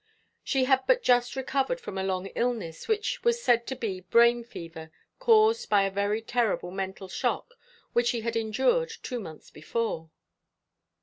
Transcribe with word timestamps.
She 0.43 0.63
had 0.63 0.87
but 0.87 1.03
just 1.03 1.35
recovered 1.35 1.79
from 1.79 1.95
a 1.95 2.03
long 2.03 2.25
illness, 2.33 2.87
which 2.87 3.23
was 3.23 3.39
said 3.39 3.67
to 3.67 3.75
be 3.75 3.99
brain 4.01 4.43
fever, 4.43 4.89
caused 5.19 5.69
by 5.69 5.83
a 5.83 5.91
very 5.91 6.23
terrible 6.23 6.71
mental 6.71 7.07
shock 7.07 7.53
which 7.93 8.07
she 8.07 8.21
had 8.21 8.35
endured 8.35 8.91
two 9.03 9.19
months 9.19 9.51
before." 9.51 10.09